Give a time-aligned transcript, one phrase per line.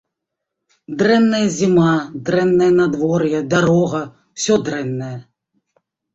[1.01, 1.91] Дрэнная зіма,
[2.31, 4.01] дрэннае надвор'е, дарога,
[4.39, 5.13] усё дрэннае!